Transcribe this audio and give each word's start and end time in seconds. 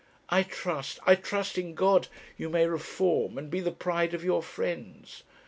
I 0.29 0.41
trust, 0.41 0.97
I 1.05 1.13
trust 1.13 1.59
in 1.59 1.75
God, 1.75 2.07
you 2.35 2.49
may 2.49 2.65
reform, 2.65 3.37
and 3.37 3.51
be 3.51 3.59
the 3.59 3.69
pride 3.69 4.15
of 4.15 4.23
your 4.25 4.41
friends. 4.41 5.21